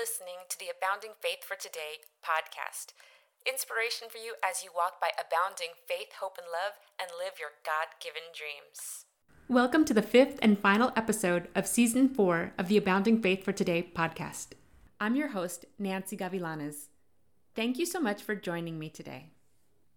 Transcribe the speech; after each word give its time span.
listening 0.00 0.48
to 0.48 0.58
the 0.58 0.72
Abounding 0.72 1.10
Faith 1.20 1.44
for 1.44 1.56
Today 1.56 2.00
podcast. 2.24 2.94
Inspiration 3.46 4.08
for 4.08 4.16
you 4.16 4.32
as 4.42 4.64
you 4.64 4.70
walk 4.74 4.98
by 4.98 5.10
abounding 5.12 5.76
faith, 5.86 6.12
hope, 6.20 6.38
and 6.38 6.46
love 6.46 6.72
and 6.98 7.10
live 7.18 7.34
your 7.38 7.50
God 7.66 8.00
given 8.02 8.22
dreams. 8.32 9.04
Welcome 9.46 9.84
to 9.84 9.92
the 9.92 10.00
fifth 10.00 10.38
and 10.40 10.58
final 10.58 10.90
episode 10.96 11.48
of 11.54 11.66
season 11.66 12.08
four 12.08 12.54
of 12.56 12.68
the 12.68 12.78
Abounding 12.78 13.20
Faith 13.20 13.44
for 13.44 13.52
Today 13.52 13.90
podcast. 13.94 14.52
I'm 14.98 15.16
your 15.16 15.28
host, 15.28 15.66
Nancy 15.78 16.16
Gavilanes. 16.16 16.86
Thank 17.54 17.78
you 17.78 17.84
so 17.84 18.00
much 18.00 18.22
for 18.22 18.34
joining 18.34 18.78
me 18.78 18.88
today. 18.88 19.32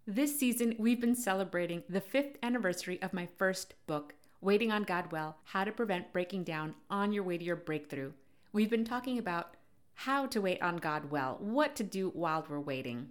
This 0.06 0.38
season, 0.38 0.76
we've 0.78 1.00
been 1.00 1.16
celebrating 1.16 1.82
the 1.88 2.02
fifth 2.02 2.36
anniversary 2.42 3.00
of 3.00 3.14
my 3.14 3.26
first 3.38 3.72
book, 3.86 4.12
Waiting 4.42 4.70
on 4.70 4.82
God 4.82 5.10
Well 5.12 5.38
How 5.44 5.64
to 5.64 5.72
Prevent 5.72 6.12
Breaking 6.12 6.44
Down 6.44 6.74
on 6.90 7.14
Your 7.14 7.22
Way 7.22 7.38
to 7.38 7.44
Your 7.44 7.56
Breakthrough. 7.56 8.12
We've 8.52 8.68
been 8.68 8.84
talking 8.84 9.18
about 9.18 9.56
how 9.94 10.26
to 10.26 10.40
wait 10.40 10.60
on 10.60 10.76
God 10.76 11.10
well, 11.10 11.36
what 11.40 11.76
to 11.76 11.82
do 11.82 12.10
while 12.10 12.44
we're 12.48 12.60
waiting. 12.60 13.08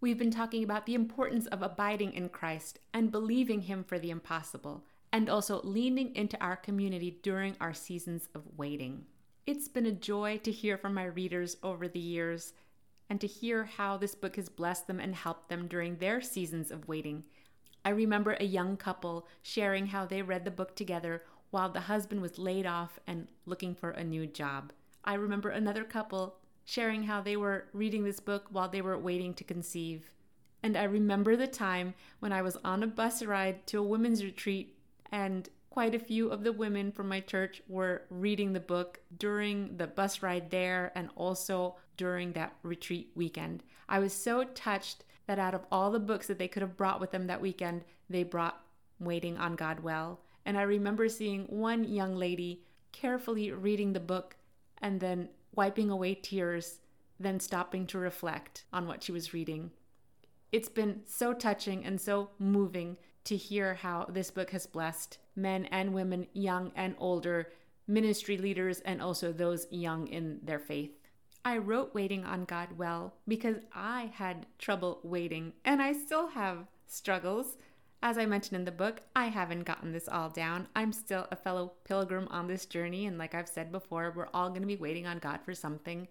We've 0.00 0.18
been 0.18 0.30
talking 0.30 0.64
about 0.64 0.86
the 0.86 0.94
importance 0.94 1.46
of 1.46 1.62
abiding 1.62 2.12
in 2.12 2.28
Christ 2.28 2.78
and 2.92 3.12
believing 3.12 3.62
Him 3.62 3.84
for 3.84 3.98
the 3.98 4.10
impossible, 4.10 4.84
and 5.12 5.28
also 5.28 5.60
leaning 5.62 6.14
into 6.14 6.40
our 6.42 6.56
community 6.56 7.18
during 7.22 7.56
our 7.60 7.72
seasons 7.74 8.28
of 8.34 8.42
waiting. 8.56 9.04
It's 9.46 9.68
been 9.68 9.86
a 9.86 9.92
joy 9.92 10.38
to 10.38 10.50
hear 10.50 10.76
from 10.76 10.94
my 10.94 11.04
readers 11.04 11.56
over 11.62 11.86
the 11.86 12.00
years 12.00 12.52
and 13.08 13.20
to 13.20 13.26
hear 13.26 13.64
how 13.64 13.96
this 13.96 14.14
book 14.14 14.36
has 14.36 14.48
blessed 14.48 14.86
them 14.86 15.00
and 15.00 15.14
helped 15.14 15.48
them 15.48 15.68
during 15.68 15.96
their 15.96 16.20
seasons 16.20 16.70
of 16.70 16.88
waiting. 16.88 17.24
I 17.84 17.90
remember 17.90 18.32
a 18.32 18.44
young 18.44 18.76
couple 18.76 19.28
sharing 19.42 19.86
how 19.86 20.06
they 20.06 20.22
read 20.22 20.44
the 20.44 20.50
book 20.50 20.74
together 20.74 21.22
while 21.50 21.70
the 21.70 21.82
husband 21.82 22.20
was 22.20 22.38
laid 22.38 22.66
off 22.66 22.98
and 23.06 23.28
looking 23.44 23.74
for 23.74 23.90
a 23.90 24.02
new 24.02 24.26
job. 24.26 24.72
I 25.06 25.14
remember 25.14 25.50
another 25.50 25.84
couple 25.84 26.36
sharing 26.64 27.04
how 27.04 27.20
they 27.20 27.36
were 27.36 27.66
reading 27.72 28.04
this 28.04 28.20
book 28.20 28.46
while 28.50 28.68
they 28.68 28.82
were 28.82 28.98
waiting 28.98 29.34
to 29.34 29.44
conceive. 29.44 30.10
And 30.62 30.76
I 30.76 30.84
remember 30.84 31.36
the 31.36 31.46
time 31.46 31.94
when 32.18 32.32
I 32.32 32.42
was 32.42 32.56
on 32.64 32.82
a 32.82 32.88
bus 32.88 33.22
ride 33.22 33.66
to 33.68 33.78
a 33.78 33.84
women's 33.84 34.24
retreat, 34.24 34.76
and 35.12 35.48
quite 35.70 35.94
a 35.94 35.98
few 36.00 36.28
of 36.28 36.42
the 36.42 36.52
women 36.52 36.90
from 36.90 37.08
my 37.08 37.20
church 37.20 37.62
were 37.68 38.02
reading 38.10 38.52
the 38.52 38.60
book 38.60 38.98
during 39.16 39.76
the 39.76 39.86
bus 39.86 40.22
ride 40.22 40.50
there 40.50 40.90
and 40.96 41.08
also 41.14 41.76
during 41.96 42.32
that 42.32 42.56
retreat 42.62 43.10
weekend. 43.14 43.62
I 43.88 44.00
was 44.00 44.12
so 44.12 44.42
touched 44.42 45.04
that 45.26 45.38
out 45.38 45.54
of 45.54 45.66
all 45.70 45.90
the 45.90 46.00
books 46.00 46.26
that 46.26 46.38
they 46.38 46.48
could 46.48 46.62
have 46.62 46.76
brought 46.76 47.00
with 47.00 47.12
them 47.12 47.26
that 47.28 47.40
weekend, 47.40 47.84
they 48.10 48.24
brought 48.24 48.62
Waiting 48.98 49.36
on 49.36 49.56
God 49.56 49.80
Well. 49.80 50.20
And 50.46 50.56
I 50.56 50.62
remember 50.62 51.08
seeing 51.08 51.44
one 51.44 51.84
young 51.84 52.16
lady 52.16 52.62
carefully 52.92 53.52
reading 53.52 53.92
the 53.92 54.00
book 54.00 54.36
and 54.82 55.00
then 55.00 55.28
wiping 55.54 55.90
away 55.90 56.14
tears, 56.14 56.80
then 57.18 57.40
stopping 57.40 57.86
to 57.86 57.98
reflect 57.98 58.64
on 58.72 58.86
what 58.86 59.02
she 59.02 59.12
was 59.12 59.32
reading. 59.32 59.70
It's 60.52 60.68
been 60.68 61.00
so 61.06 61.32
touching 61.32 61.84
and 61.84 62.00
so 62.00 62.30
moving 62.38 62.96
to 63.24 63.36
hear 63.36 63.74
how 63.74 64.06
this 64.08 64.30
book 64.30 64.50
has 64.50 64.66
blessed 64.66 65.18
men 65.34 65.66
and 65.66 65.92
women, 65.92 66.26
young 66.32 66.72
and 66.76 66.94
older, 66.98 67.52
ministry 67.86 68.38
leaders, 68.38 68.80
and 68.80 69.02
also 69.02 69.32
those 69.32 69.66
young 69.70 70.06
in 70.08 70.38
their 70.42 70.58
faith. 70.58 70.92
I 71.44 71.58
wrote 71.58 71.94
Waiting 71.94 72.24
on 72.24 72.44
God 72.44 72.68
Well 72.76 73.14
because 73.28 73.56
I 73.72 74.10
had 74.14 74.46
trouble 74.58 75.00
waiting, 75.02 75.52
and 75.64 75.80
I 75.82 75.92
still 75.92 76.28
have 76.28 76.66
struggles. 76.86 77.56
As 78.06 78.18
I 78.18 78.24
mentioned 78.24 78.56
in 78.56 78.64
the 78.64 78.70
book, 78.70 79.00
I 79.16 79.26
haven't 79.26 79.64
gotten 79.64 79.90
this 79.90 80.06
all 80.06 80.28
down. 80.28 80.68
I'm 80.76 80.92
still 80.92 81.26
a 81.32 81.34
fellow 81.34 81.72
pilgrim 81.82 82.28
on 82.30 82.46
this 82.46 82.64
journey, 82.64 83.06
and 83.06 83.18
like 83.18 83.34
I've 83.34 83.48
said 83.48 83.72
before, 83.72 84.12
we're 84.14 84.28
all 84.32 84.50
going 84.50 84.60
to 84.60 84.68
be 84.68 84.76
waiting 84.76 85.08
on 85.08 85.18
God 85.18 85.40
for 85.44 85.54
something. 85.54 86.06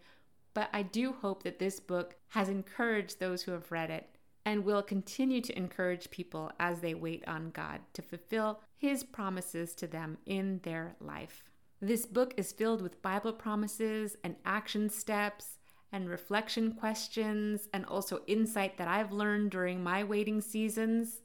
But 0.53 0.67
I 0.73 0.81
do 0.81 1.13
hope 1.13 1.43
that 1.43 1.57
this 1.57 1.79
book 1.79 2.17
has 2.27 2.49
encouraged 2.49 3.21
those 3.21 3.43
who 3.43 3.53
have 3.53 3.71
read 3.71 3.91
it 3.91 4.09
and 4.43 4.65
will 4.65 4.83
continue 4.83 5.39
to 5.39 5.57
encourage 5.57 6.11
people 6.11 6.51
as 6.59 6.81
they 6.81 6.93
wait 6.93 7.25
on 7.29 7.51
God 7.51 7.79
to 7.93 8.01
fulfill 8.01 8.59
His 8.75 9.05
promises 9.05 9.73
to 9.75 9.87
them 9.87 10.17
in 10.25 10.59
their 10.63 10.97
life. 10.99 11.45
This 11.79 12.05
book 12.05 12.33
is 12.35 12.51
filled 12.51 12.81
with 12.81 13.01
Bible 13.01 13.31
promises 13.31 14.17
and 14.21 14.35
action 14.43 14.89
steps 14.89 15.59
and 15.93 16.09
reflection 16.09 16.73
questions 16.73 17.69
and 17.73 17.85
also 17.85 18.19
insight 18.27 18.77
that 18.79 18.89
I've 18.89 19.13
learned 19.13 19.51
during 19.51 19.81
my 19.81 20.03
waiting 20.03 20.41
seasons. 20.41 21.21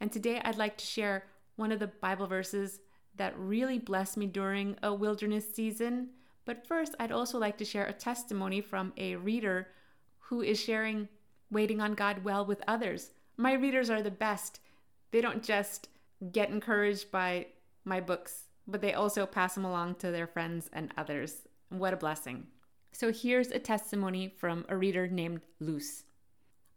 And 0.00 0.10
today 0.10 0.40
I'd 0.44 0.56
like 0.56 0.78
to 0.78 0.86
share 0.86 1.24
one 1.56 1.72
of 1.72 1.78
the 1.78 1.86
Bible 1.86 2.26
verses 2.26 2.80
that 3.16 3.38
really 3.38 3.78
blessed 3.78 4.16
me 4.16 4.26
during 4.26 4.76
a 4.82 4.94
wilderness 4.94 5.46
season. 5.54 6.08
But 6.46 6.66
first, 6.66 6.94
I'd 6.98 7.12
also 7.12 7.38
like 7.38 7.58
to 7.58 7.64
share 7.64 7.86
a 7.86 7.92
testimony 7.92 8.60
from 8.60 8.92
a 8.96 9.16
reader 9.16 9.68
who 10.18 10.40
is 10.40 10.58
sharing 10.58 11.08
waiting 11.50 11.80
on 11.80 11.94
God 11.94 12.24
well 12.24 12.46
with 12.46 12.62
others. 12.66 13.10
My 13.36 13.52
readers 13.52 13.90
are 13.90 14.02
the 14.02 14.10
best. 14.10 14.60
They 15.10 15.20
don't 15.20 15.42
just 15.42 15.88
get 16.32 16.50
encouraged 16.50 17.10
by 17.10 17.46
my 17.84 18.00
books, 18.00 18.44
but 18.66 18.80
they 18.80 18.94
also 18.94 19.26
pass 19.26 19.54
them 19.54 19.64
along 19.64 19.96
to 19.96 20.10
their 20.10 20.26
friends 20.26 20.70
and 20.72 20.92
others. 20.96 21.42
What 21.68 21.92
a 21.92 21.96
blessing. 21.96 22.46
So 22.92 23.12
here's 23.12 23.48
a 23.48 23.58
testimony 23.58 24.34
from 24.38 24.64
a 24.68 24.76
reader 24.76 25.06
named 25.08 25.42
Luce. 25.58 26.04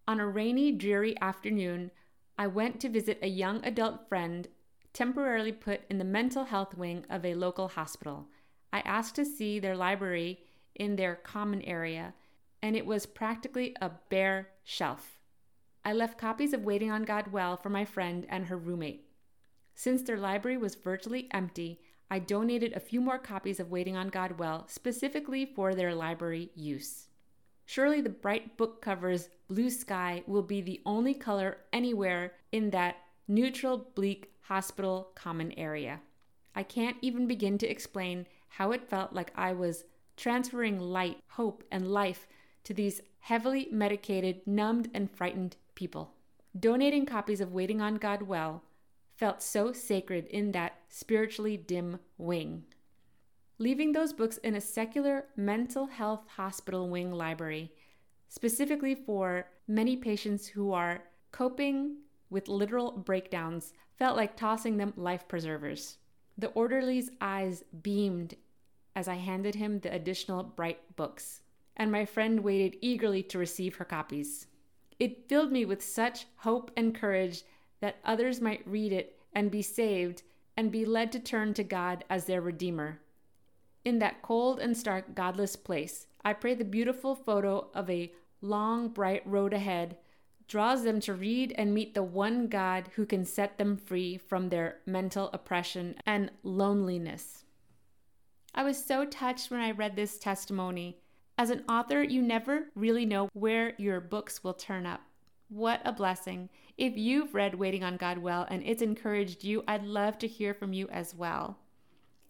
On 0.07 0.19
a 0.19 0.27
rainy, 0.27 0.71
dreary 0.71 1.19
afternoon, 1.21 1.91
I 2.37 2.47
went 2.47 2.79
to 2.81 2.89
visit 2.89 3.19
a 3.21 3.27
young 3.27 3.63
adult 3.63 4.07
friend 4.09 4.47
temporarily 4.91 5.51
put 5.51 5.81
in 5.89 5.97
the 5.97 6.03
mental 6.03 6.45
health 6.45 6.75
wing 6.75 7.05
of 7.09 7.25
a 7.25 7.35
local 7.35 7.67
hospital. 7.67 8.27
I 8.71 8.79
asked 8.81 9.15
to 9.15 9.25
see 9.25 9.59
their 9.59 9.75
library 9.75 10.39
in 10.75 10.95
their 10.95 11.15
common 11.15 11.61
area, 11.61 12.13
and 12.61 12.75
it 12.75 12.85
was 12.85 13.05
practically 13.05 13.75
a 13.81 13.91
bare 14.09 14.49
shelf. 14.63 15.17
I 15.85 15.93
left 15.93 16.17
copies 16.17 16.53
of 16.53 16.63
Waiting 16.63 16.89
on 16.89 17.03
God 17.03 17.27
Well 17.27 17.57
for 17.57 17.69
my 17.69 17.85
friend 17.85 18.25
and 18.29 18.45
her 18.45 18.57
roommate. 18.57 19.05
Since 19.75 20.03
their 20.03 20.17
library 20.17 20.57
was 20.57 20.75
virtually 20.75 21.27
empty, 21.31 21.81
I 22.09 22.19
donated 22.19 22.73
a 22.73 22.79
few 22.79 23.01
more 23.01 23.19
copies 23.19 23.59
of 23.59 23.69
Waiting 23.69 23.97
on 23.97 24.09
God 24.09 24.39
Well 24.39 24.65
specifically 24.67 25.45
for 25.45 25.75
their 25.75 25.93
library 25.93 26.51
use. 26.55 27.07
Surely 27.65 28.01
the 28.01 28.09
bright 28.09 28.57
book 28.57 28.81
cover's 28.81 29.29
blue 29.47 29.69
sky 29.69 30.23
will 30.27 30.43
be 30.43 30.61
the 30.61 30.81
only 30.85 31.13
color 31.13 31.57
anywhere 31.71 32.33
in 32.51 32.69
that 32.71 32.97
neutral, 33.27 33.77
bleak 33.95 34.31
hospital 34.41 35.11
common 35.15 35.51
area. 35.53 36.01
I 36.55 36.63
can't 36.63 36.97
even 37.01 37.25
begin 37.25 37.57
to 37.59 37.67
explain 37.67 38.27
how 38.47 38.71
it 38.71 38.89
felt 38.89 39.13
like 39.13 39.31
I 39.35 39.53
was 39.53 39.85
transferring 40.17 40.79
light, 40.79 41.17
hope, 41.29 41.63
and 41.71 41.87
life 41.87 42.27
to 42.65 42.73
these 42.73 43.01
heavily 43.19 43.67
medicated, 43.71 44.45
numbed, 44.45 44.89
and 44.93 45.09
frightened 45.09 45.55
people. 45.75 46.13
Donating 46.59 47.05
copies 47.05 47.41
of 47.41 47.53
Waiting 47.53 47.81
on 47.81 47.95
God 47.95 48.23
Well 48.23 48.63
felt 49.15 49.41
so 49.41 49.71
sacred 49.71 50.27
in 50.27 50.51
that 50.51 50.79
spiritually 50.89 51.57
dim 51.57 51.99
wing 52.17 52.65
leaving 53.59 53.91
those 53.91 54.13
books 54.13 54.37
in 54.37 54.55
a 54.55 54.61
secular 54.61 55.25
mental 55.35 55.85
health 55.85 56.25
hospital 56.35 56.89
wing 56.89 57.11
library, 57.11 57.71
specifically 58.29 58.95
for 58.95 59.47
many 59.67 59.95
patients 59.95 60.47
who 60.47 60.73
are 60.73 61.03
coping 61.31 61.97
with 62.29 62.47
literal 62.47 62.91
breakdowns, 62.91 63.73
felt 63.97 64.17
like 64.17 64.35
tossing 64.35 64.77
them 64.77 64.93
life 64.95 65.27
preservers. 65.27 65.97
The 66.37 66.47
orderly's 66.49 67.11
eyes 67.21 67.63
beamed 67.83 68.35
as 68.95 69.07
I 69.07 69.15
handed 69.15 69.55
him 69.55 69.79
the 69.79 69.93
additional 69.93 70.43
bright 70.43 70.95
books, 70.95 71.41
and 71.77 71.91
my 71.91 72.05
friend 72.05 72.39
waited 72.39 72.77
eagerly 72.81 73.23
to 73.23 73.37
receive 73.37 73.75
her 73.75 73.85
copies. 73.85 74.47
It 74.99 75.27
filled 75.27 75.51
me 75.51 75.65
with 75.65 75.83
such 75.83 76.25
hope 76.37 76.71
and 76.75 76.93
courage 76.93 77.43
that 77.81 77.97
others 78.05 78.41
might 78.41 78.67
read 78.67 78.93
it 78.93 79.19
and 79.33 79.51
be 79.51 79.61
saved 79.61 80.23
and 80.55 80.71
be 80.71 80.85
led 80.85 81.11
to 81.11 81.19
turn 81.19 81.53
to 81.55 81.63
God 81.63 82.03
as 82.09 82.25
their 82.25 82.41
Redeemer. 82.41 82.99
In 83.85 83.99
that 83.99 84.21
cold 84.21 84.59
and 84.59 84.77
stark, 84.77 85.13
godless 85.13 85.55
place, 85.55 86.07
I 86.23 86.33
pray 86.33 86.53
the 86.53 86.63
beautiful 86.63 87.15
photo 87.15 87.67
of 87.73 87.89
a 87.89 88.13
long, 88.41 88.89
bright 88.89 89.23
road 89.25 89.53
ahead 89.53 89.97
draws 90.47 90.83
them 90.83 90.99
to 91.01 91.13
read 91.13 91.53
and 91.57 91.73
meet 91.73 91.93
the 91.93 92.03
one 92.03 92.47
God 92.47 92.89
who 92.95 93.05
can 93.05 93.25
set 93.25 93.57
them 93.57 93.75
free 93.75 94.17
from 94.17 94.49
their 94.49 94.77
mental 94.85 95.29
oppression 95.33 95.95
and 96.05 96.31
loneliness. 96.43 97.43
I 98.55 98.63
was 98.63 98.83
so 98.83 99.05
touched 99.05 99.49
when 99.49 99.59
I 99.59 99.71
read 99.71 99.95
this 99.95 100.19
testimony. 100.19 100.99
As 101.37 101.49
an 101.49 101.63
author, 101.67 102.03
you 102.03 102.21
never 102.21 102.67
really 102.75 103.05
know 103.05 103.29
where 103.33 103.73
your 103.77 103.99
books 103.99 104.43
will 104.43 104.53
turn 104.53 104.85
up. 104.85 105.01
What 105.49 105.81
a 105.83 105.91
blessing. 105.91 106.49
If 106.77 106.97
you've 106.97 107.33
read 107.33 107.55
Waiting 107.55 107.83
on 107.83 107.97
God 107.97 108.19
Well 108.19 108.45
and 108.49 108.63
it's 108.63 108.81
encouraged 108.81 109.43
you, 109.43 109.63
I'd 109.67 109.83
love 109.83 110.17
to 110.19 110.27
hear 110.27 110.53
from 110.53 110.73
you 110.73 110.87
as 110.89 111.15
well. 111.15 111.57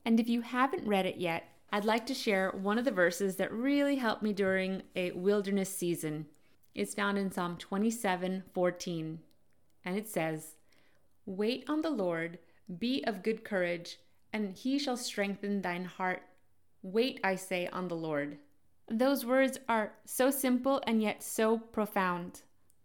And 0.05 0.19
if 0.19 0.27
you 0.29 0.41
haven't 0.41 0.87
read 0.87 1.05
it 1.05 1.17
yet, 1.17 1.49
I'd 1.71 1.85
like 1.85 2.05
to 2.07 2.13
share 2.13 2.51
one 2.51 2.77
of 2.77 2.85
the 2.85 2.91
verses 2.91 3.37
that 3.37 3.51
really 3.51 3.95
helped 3.95 4.21
me 4.21 4.33
during 4.33 4.83
a 4.95 5.11
wilderness 5.11 5.75
season. 5.75 6.27
It's 6.75 6.93
found 6.93 7.17
in 7.17 7.31
Psalm 7.31 7.57
27 7.57 8.43
14. 8.53 9.19
And 9.85 9.97
it 9.97 10.07
says, 10.07 10.55
Wait 11.25 11.65
on 11.67 11.81
the 11.81 11.89
Lord, 11.89 12.39
be 12.79 13.03
of 13.05 13.23
good 13.23 13.43
courage, 13.43 13.97
and 14.31 14.55
he 14.55 14.77
shall 14.77 14.97
strengthen 14.97 15.61
thine 15.61 15.85
heart. 15.85 16.23
Wait, 16.81 17.19
I 17.23 17.35
say, 17.35 17.67
on 17.67 17.87
the 17.87 17.95
Lord. 17.95 18.37
Those 18.89 19.25
words 19.25 19.57
are 19.69 19.93
so 20.05 20.29
simple 20.29 20.81
and 20.85 21.01
yet 21.01 21.23
so 21.23 21.57
profound. 21.57 22.41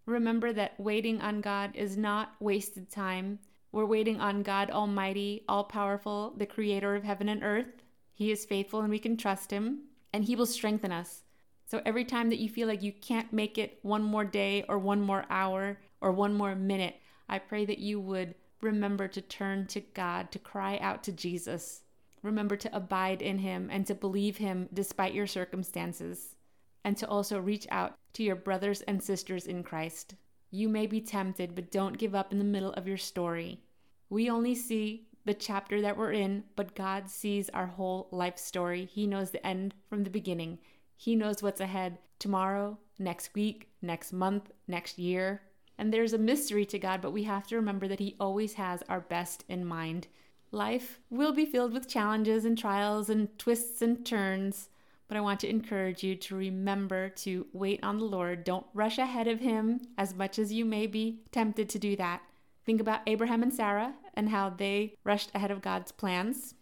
Remember 0.07 0.53
that 0.53 0.79
waiting 0.79 1.21
on 1.21 1.41
God 1.41 1.73
is 1.75 1.97
not 1.97 2.35
wasted 2.41 2.91
time. 2.91 3.41
We're 3.71 3.85
waiting 3.85 4.21
on 4.21 4.43
God 4.43 4.71
Almighty, 4.71 5.45
all 5.49 5.65
powerful, 5.65 6.35
the 6.37 6.47
creator 6.47 6.95
of 6.95 7.05
heaven 7.05 7.29
and 7.29 7.43
earth. 7.43 7.83
He 8.15 8.31
is 8.31 8.47
faithful 8.47 8.81
and 8.81 8.91
we 8.91 8.99
can 8.99 9.17
trust 9.17 9.51
Him, 9.51 9.81
and 10.13 10.25
He 10.25 10.35
will 10.35 10.47
strengthen 10.47 10.91
us. 10.91 11.23
So 11.67 11.83
every 11.85 12.05
time 12.05 12.31
that 12.31 12.39
you 12.39 12.49
feel 12.49 12.67
like 12.67 12.83
you 12.83 12.93
can't 12.93 13.31
make 13.31 13.59
it 13.59 13.79
one 13.83 14.03
more 14.03 14.25
day 14.25 14.65
or 14.69 14.79
one 14.79 15.03
more 15.03 15.27
hour 15.29 15.79
or 16.01 16.13
one 16.13 16.35
more 16.35 16.55
minute, 16.55 16.97
I 17.29 17.39
pray 17.39 17.67
that 17.67 17.79
you 17.79 18.01
would 18.01 18.35
remember 18.63 19.07
to 19.07 19.21
turn 19.21 19.67
to 19.67 19.81
God, 19.81 20.33
to 20.33 20.39
cry 20.39 20.79
out 20.79 21.05
to 21.05 21.13
Jesus. 21.13 21.83
Remember 22.23 22.57
to 22.57 22.75
abide 22.75 23.21
in 23.21 23.39
Him 23.39 23.69
and 23.71 23.87
to 23.87 23.95
believe 23.95 24.39
Him 24.39 24.69
despite 24.73 25.13
your 25.13 25.27
circumstances, 25.27 26.37
and 26.85 26.97
to 26.97 27.07
also 27.07 27.39
reach 27.39 27.67
out 27.71 27.99
to 28.15 28.23
your 28.23 28.37
brothers 28.37 28.81
and 28.83 29.03
sisters 29.03 29.47
in 29.47 29.63
Christ. 29.63 30.15
You 30.51 30.69
may 30.69 30.87
be 30.87 31.01
tempted, 31.01 31.55
but 31.55 31.71
don't 31.71 31.99
give 31.99 32.15
up 32.15 32.33
in 32.33 32.39
the 32.39 32.45
middle 32.45 32.73
of 32.73 32.89
your 32.89 32.97
story. 32.97 33.61
We 34.09 34.31
only 34.31 34.55
see 34.55 35.09
the 35.25 35.35
chapter 35.35 35.83
that 35.83 35.97
we're 35.97 36.13
in, 36.13 36.45
but 36.57 36.75
God 36.75 37.11
sees 37.11 37.51
our 37.51 37.67
whole 37.67 38.09
life 38.11 38.39
story. 38.39 38.87
He 38.87 39.07
knows 39.07 39.31
the 39.31 39.47
end 39.47 39.75
from 39.91 40.05
the 40.05 40.11
beginning. 40.11 40.59
He 40.97 41.15
knows 41.15 41.43
what's 41.43 41.61
ahead 41.61 41.99
tomorrow, 42.19 42.79
next 42.99 43.35
week, 43.35 43.69
next 43.83 44.13
month, 44.13 44.51
next 44.67 44.99
year. 44.99 45.43
And 45.77 45.93
there's 45.93 46.15
a 46.15 46.19
mystery 46.19 46.65
to 46.67 46.79
God, 46.79 47.03
but 47.03 47.13
we 47.13 47.25
have 47.25 47.47
to 47.49 47.57
remember 47.57 47.87
that 47.89 48.01
He 48.01 48.17
always 48.19 48.55
has 48.55 48.83
our 48.89 49.01
best 49.01 49.45
in 49.49 49.65
mind. 49.65 50.09
Life 50.51 50.99
will 51.11 51.33
be 51.33 51.45
filled 51.45 51.75
with 51.75 51.89
challenges 51.89 52.45
and 52.47 52.57
trials 52.57 53.11
and 53.11 53.39
twists 53.39 53.83
and 53.83 54.05
turns, 54.05 54.71
but 55.09 55.17
I 55.17 55.21
want 55.21 55.41
to 55.41 55.49
encourage 55.51 56.05
you 56.05 56.15
to 56.15 56.37
remember 56.37 57.09
to 57.09 57.47
wait 57.53 57.81
on 57.83 57.99
the 57.99 58.05
Lord. 58.05 58.45
Don't 58.45 58.67
rush 58.75 58.99
ahead 58.99 59.27
of 59.27 59.41
Him 59.41 59.81
as 59.97 60.15
much 60.15 60.39
as 60.39 60.53
you 60.53 60.65
may 60.65 60.87
be 60.87 61.23
tempted 61.33 61.69
to 61.71 61.79
do 61.79 61.97
that. 61.97 62.23
Think 62.65 62.81
about 62.81 63.01
Abraham 63.07 63.43
and 63.43 63.53
Sarah 63.53 63.95
and 64.15 64.29
how 64.29 64.51
they 64.51 64.95
rushed 65.03 65.31
ahead 65.35 65.51
of 65.51 65.63
God's 65.63 65.91
plans, 65.91 66.55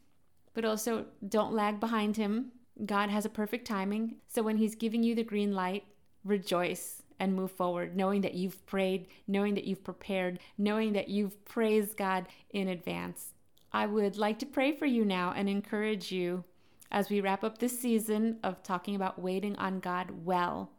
but 0.54 0.64
also 0.64 1.06
don't 1.28 1.52
lag 1.52 1.80
behind 1.80 2.16
Him 2.16 2.52
God 2.84 3.08
has 3.08 3.24
a 3.24 3.30
perfect 3.30 3.66
timing. 3.66 4.16
So 4.28 4.42
when 4.42 4.58
He's 4.58 4.74
giving 4.74 5.02
you 5.02 5.14
the 5.14 5.24
green 5.24 5.54
light, 5.54 5.84
rejoice 6.24 7.02
and 7.18 7.34
move 7.34 7.50
forward, 7.50 7.96
knowing 7.96 8.20
that 8.20 8.34
you've 8.34 8.66
prayed, 8.66 9.06
knowing 9.26 9.54
that 9.54 9.64
you've 9.64 9.84
prepared, 9.84 10.38
knowing 10.58 10.92
that 10.92 11.08
you've 11.08 11.42
praised 11.46 11.96
God 11.96 12.26
in 12.50 12.68
advance. 12.68 13.32
I 13.72 13.86
would 13.86 14.18
like 14.18 14.38
to 14.40 14.46
pray 14.46 14.72
for 14.72 14.84
you 14.86 15.04
now 15.04 15.32
and 15.34 15.48
encourage 15.48 16.12
you 16.12 16.44
as 16.90 17.10
we 17.10 17.20
wrap 17.20 17.44
up 17.44 17.58
this 17.58 17.78
season 17.78 18.38
of 18.42 18.62
talking 18.62 18.94
about 18.94 19.20
waiting 19.20 19.56
on 19.56 19.80
God 19.80 20.24
well. 20.24 20.70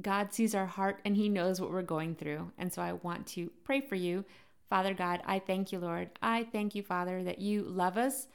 God 0.00 0.32
sees 0.32 0.54
our 0.54 0.66
heart 0.66 1.00
and 1.04 1.16
He 1.16 1.28
knows 1.28 1.60
what 1.60 1.70
we're 1.70 1.82
going 1.82 2.14
through. 2.14 2.52
And 2.58 2.72
so 2.72 2.82
I 2.82 2.92
want 2.92 3.26
to 3.28 3.50
pray 3.64 3.80
for 3.80 3.94
you. 3.94 4.24
Father 4.68 4.94
God, 4.94 5.22
I 5.24 5.38
thank 5.38 5.72
you, 5.72 5.78
Lord. 5.78 6.10
I 6.20 6.44
thank 6.44 6.74
you, 6.74 6.82
Father, 6.82 7.24
that 7.24 7.38
you 7.38 7.62
love 7.62 7.96
us, 7.96 8.28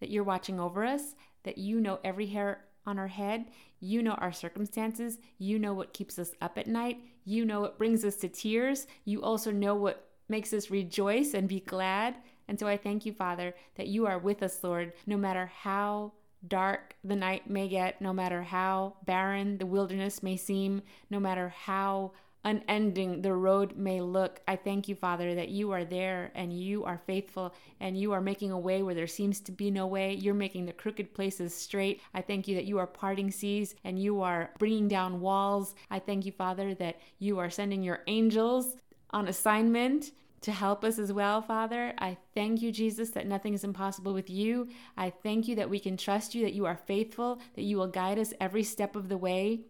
that 0.00 0.10
you're 0.10 0.24
watching 0.24 0.60
over 0.60 0.84
us, 0.84 1.14
that 1.42 1.58
you 1.58 1.80
know 1.80 1.98
every 2.04 2.26
hair 2.26 2.64
on 2.86 2.98
our 2.98 3.08
head. 3.08 3.46
You 3.80 4.02
know 4.02 4.12
our 4.12 4.32
circumstances. 4.32 5.18
You 5.38 5.58
know 5.58 5.74
what 5.74 5.92
keeps 5.92 6.18
us 6.18 6.32
up 6.40 6.56
at 6.56 6.66
night. 6.66 7.00
You 7.24 7.44
know 7.44 7.60
what 7.60 7.78
brings 7.78 8.04
us 8.04 8.16
to 8.16 8.28
tears. 8.28 8.86
You 9.04 9.22
also 9.22 9.50
know 9.50 9.74
what 9.74 10.08
makes 10.28 10.52
us 10.52 10.70
rejoice 10.70 11.34
and 11.34 11.48
be 11.48 11.60
glad. 11.60 12.16
And 12.48 12.58
so 12.58 12.66
I 12.66 12.76
thank 12.76 13.04
you, 13.06 13.12
Father, 13.12 13.54
that 13.76 13.88
you 13.88 14.06
are 14.06 14.18
with 14.18 14.42
us, 14.42 14.62
Lord, 14.62 14.92
no 15.06 15.16
matter 15.16 15.46
how 15.46 16.12
dark 16.46 16.96
the 17.04 17.16
night 17.16 17.48
may 17.48 17.68
get, 17.68 18.00
no 18.00 18.12
matter 18.12 18.42
how 18.42 18.96
barren 19.04 19.58
the 19.58 19.66
wilderness 19.66 20.22
may 20.22 20.36
seem, 20.36 20.82
no 21.10 21.20
matter 21.20 21.48
how 21.50 22.12
unending 22.44 23.22
the 23.22 23.32
road 23.32 23.76
may 23.76 24.00
look. 24.00 24.40
I 24.48 24.56
thank 24.56 24.88
you, 24.88 24.94
Father, 24.94 25.34
that 25.36 25.48
you 25.48 25.70
are 25.70 25.84
there 25.84 26.32
and 26.34 26.52
you 26.52 26.84
are 26.84 27.00
faithful 27.06 27.54
and 27.80 27.96
you 27.96 28.12
are 28.12 28.20
making 28.20 28.50
a 28.50 28.58
way 28.58 28.82
where 28.82 28.94
there 28.94 29.06
seems 29.06 29.40
to 29.40 29.52
be 29.52 29.70
no 29.70 29.86
way. 29.86 30.14
You're 30.14 30.34
making 30.34 30.66
the 30.66 30.72
crooked 30.72 31.14
places 31.14 31.54
straight. 31.54 32.00
I 32.14 32.20
thank 32.20 32.48
you 32.48 32.56
that 32.56 32.64
you 32.64 32.78
are 32.78 32.86
parting 32.86 33.30
seas 33.30 33.74
and 33.84 33.98
you 33.98 34.22
are 34.22 34.50
bringing 34.58 34.88
down 34.88 35.20
walls. 35.20 35.74
I 35.90 36.00
thank 36.00 36.26
you, 36.26 36.32
Father, 36.32 36.74
that 36.74 37.00
you 37.18 37.38
are 37.38 37.50
sending 37.50 37.82
your 37.82 38.00
angels 38.06 38.76
on 39.10 39.28
assignment 39.28 40.10
to 40.42 40.52
help 40.52 40.84
us 40.84 40.98
as 40.98 41.12
well, 41.12 41.40
Father. 41.40 41.94
I 41.98 42.16
thank 42.34 42.62
you, 42.62 42.72
Jesus, 42.72 43.10
that 43.10 43.26
nothing 43.26 43.54
is 43.54 43.64
impossible 43.64 44.12
with 44.12 44.28
you. 44.28 44.68
I 44.96 45.10
thank 45.10 45.48
you 45.48 45.56
that 45.56 45.70
we 45.70 45.78
can 45.78 45.96
trust 45.96 46.34
you, 46.34 46.42
that 46.42 46.54
you 46.54 46.66
are 46.66 46.76
faithful, 46.76 47.40
that 47.54 47.62
you 47.62 47.76
will 47.76 47.86
guide 47.86 48.18
us 48.18 48.34
every 48.40 48.62
step 48.62 48.96
of 48.96 49.08
the 49.08 49.16
way. 49.16 49.62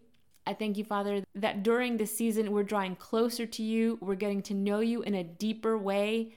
I 0.45 0.53
thank 0.53 0.77
you, 0.77 0.83
Father, 0.83 1.23
that 1.35 1.63
during 1.63 1.97
this 1.97 2.15
season 2.15 2.51
we're 2.51 2.63
drawing 2.63 2.95
closer 2.95 3.45
to 3.45 3.63
you. 3.63 3.97
We're 4.01 4.15
getting 4.15 4.41
to 4.43 4.53
know 4.53 4.81
you 4.81 5.01
in 5.03 5.15
a 5.15 5.23
deeper 5.23 5.77
way. 5.77 6.33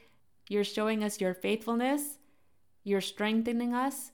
You're 0.48 0.64
showing 0.64 1.02
us 1.02 1.20
your 1.20 1.34
faithfulness. 1.34 2.18
You're 2.84 3.00
strengthening 3.00 3.74
us. 3.74 4.12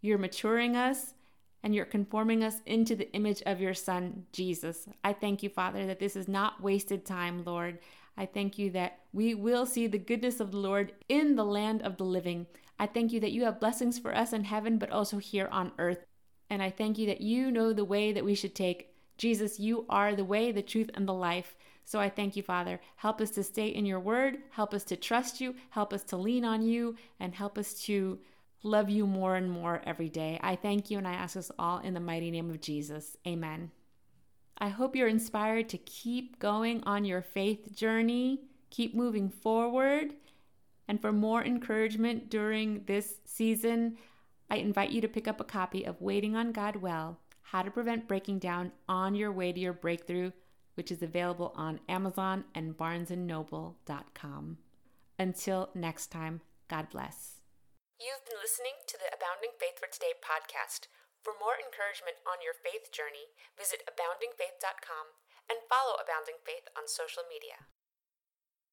You're 0.00 0.18
maturing 0.18 0.74
us. 0.74 1.14
And 1.62 1.74
you're 1.74 1.84
conforming 1.84 2.42
us 2.42 2.56
into 2.64 2.96
the 2.96 3.12
image 3.12 3.42
of 3.44 3.60
your 3.60 3.74
Son, 3.74 4.24
Jesus. 4.32 4.88
I 5.04 5.12
thank 5.12 5.42
you, 5.42 5.50
Father, 5.50 5.86
that 5.86 6.00
this 6.00 6.16
is 6.16 6.26
not 6.26 6.62
wasted 6.62 7.04
time, 7.04 7.44
Lord. 7.44 7.78
I 8.20 8.26
thank 8.26 8.58
you 8.58 8.68
that 8.72 8.98
we 9.14 9.34
will 9.34 9.64
see 9.64 9.86
the 9.86 9.96
goodness 9.96 10.40
of 10.40 10.50
the 10.50 10.58
Lord 10.58 10.92
in 11.08 11.36
the 11.36 11.44
land 11.44 11.80
of 11.80 11.96
the 11.96 12.04
living. 12.04 12.46
I 12.78 12.86
thank 12.86 13.12
you 13.12 13.20
that 13.20 13.32
you 13.32 13.44
have 13.44 13.58
blessings 13.58 13.98
for 13.98 14.14
us 14.14 14.34
in 14.34 14.44
heaven, 14.44 14.76
but 14.76 14.90
also 14.90 15.16
here 15.16 15.48
on 15.50 15.72
earth. 15.78 16.04
And 16.50 16.62
I 16.62 16.68
thank 16.68 16.98
you 16.98 17.06
that 17.06 17.22
you 17.22 17.50
know 17.50 17.72
the 17.72 17.82
way 17.82 18.12
that 18.12 18.22
we 18.22 18.34
should 18.34 18.54
take 18.54 18.92
Jesus, 19.16 19.58
you 19.58 19.86
are 19.88 20.14
the 20.14 20.24
way, 20.24 20.52
the 20.52 20.60
truth, 20.60 20.90
and 20.92 21.08
the 21.08 21.14
life. 21.14 21.56
So 21.86 21.98
I 21.98 22.10
thank 22.10 22.36
you, 22.36 22.42
Father. 22.42 22.78
Help 22.96 23.22
us 23.22 23.30
to 23.30 23.42
stay 23.42 23.68
in 23.68 23.86
your 23.86 24.00
word. 24.00 24.36
Help 24.50 24.74
us 24.74 24.84
to 24.84 24.96
trust 24.96 25.40
you. 25.40 25.54
Help 25.70 25.94
us 25.94 26.02
to 26.04 26.18
lean 26.18 26.44
on 26.44 26.60
you. 26.60 26.96
And 27.20 27.34
help 27.34 27.56
us 27.56 27.72
to 27.84 28.18
love 28.62 28.90
you 28.90 29.06
more 29.06 29.36
and 29.36 29.50
more 29.50 29.80
every 29.86 30.10
day. 30.10 30.38
I 30.42 30.56
thank 30.56 30.90
you 30.90 30.98
and 30.98 31.08
I 31.08 31.14
ask 31.14 31.38
us 31.38 31.50
all 31.58 31.78
in 31.78 31.94
the 31.94 32.00
mighty 32.00 32.30
name 32.30 32.50
of 32.50 32.60
Jesus. 32.60 33.16
Amen. 33.26 33.70
I 34.60 34.68
hope 34.68 34.94
you're 34.94 35.08
inspired 35.08 35.68
to 35.70 35.78
keep 35.78 36.38
going 36.38 36.82
on 36.84 37.04
your 37.04 37.22
faith 37.22 37.74
journey, 37.74 38.42
keep 38.70 38.94
moving 38.94 39.30
forward. 39.30 40.14
And 40.86 41.00
for 41.00 41.12
more 41.12 41.42
encouragement 41.42 42.28
during 42.28 42.84
this 42.84 43.14
season, 43.24 43.96
I 44.50 44.56
invite 44.56 44.90
you 44.90 45.00
to 45.00 45.08
pick 45.08 45.28
up 45.28 45.40
a 45.40 45.44
copy 45.44 45.84
of 45.84 46.00
Waiting 46.00 46.36
on 46.36 46.52
God 46.52 46.76
Well 46.76 47.18
how 47.50 47.62
to 47.62 47.70
Prevent 47.70 48.06
Breaking 48.06 48.38
Down 48.38 48.70
on 48.88 49.16
Your 49.16 49.32
Way 49.32 49.52
to 49.52 49.58
Your 49.58 49.72
Breakthrough, 49.72 50.30
which 50.74 50.92
is 50.92 51.02
available 51.02 51.52
on 51.56 51.80
Amazon 51.88 52.44
and 52.54 52.76
barnesandnoble.com. 52.76 54.58
Until 55.18 55.70
next 55.74 56.12
time, 56.12 56.42
God 56.68 56.88
bless. 56.90 57.40
You've 57.98 58.24
been 58.24 58.38
listening 58.40 58.78
to 58.86 58.96
the 58.98 59.10
Abounding 59.12 59.50
Faith 59.58 59.80
for 59.80 59.92
Today 59.92 60.14
podcast. 60.22 60.86
For 61.20 61.36
more 61.36 61.60
encouragement 61.60 62.24
on 62.24 62.40
your 62.40 62.56
faith 62.56 62.88
journey, 62.88 63.36
visit 63.52 63.84
aboundingfaith.com 63.84 65.20
and 65.52 65.66
follow 65.68 66.00
Abounding 66.00 66.40
Faith 66.40 66.70
on 66.72 66.88
social 66.88 67.26
media. 67.28 67.68